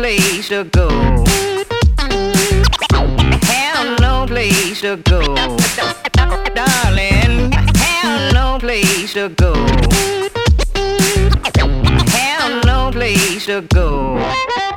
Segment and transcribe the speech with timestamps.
[0.00, 0.90] place to go.
[3.42, 5.20] Have no place to go.
[6.54, 9.54] Darling, have no place to go.
[12.08, 14.69] Have no place to go.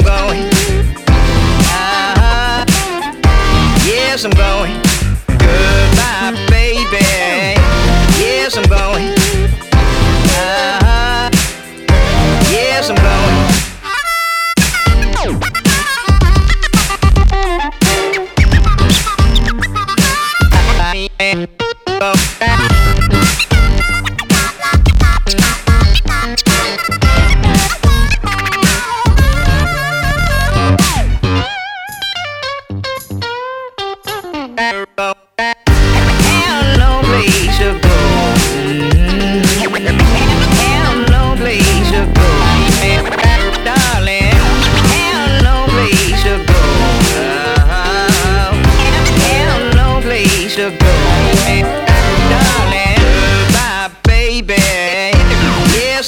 [0.00, 0.27] Yes,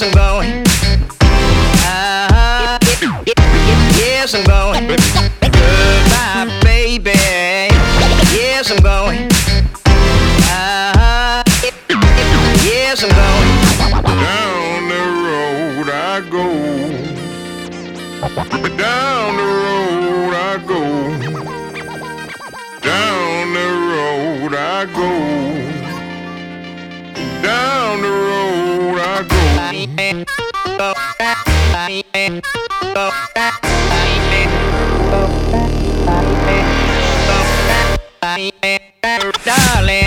[0.00, 0.64] Yes, I'm going.
[1.84, 2.78] Uh-huh.
[3.98, 4.86] Yes, I'm going.
[4.88, 7.10] Goodbye, baby.
[8.32, 9.28] Yes, I'm going.
[10.48, 11.42] Uh-huh.
[12.64, 13.48] Yes, I'm going.
[14.24, 16.46] Down the road I go.
[18.78, 20.82] Down the road I go.
[22.80, 25.49] Down the road I go.
[39.44, 39.99] Darling,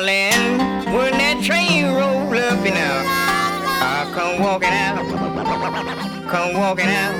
[0.00, 0.56] Darling,
[0.96, 3.04] when that train roll up and out,
[3.84, 4.96] I come walking out,
[6.26, 7.12] come walking out.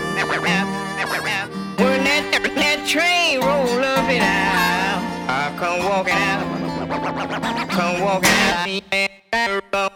[1.77, 8.31] When that, that train roll up and out, I come walking out, come walking
[9.75, 9.90] out.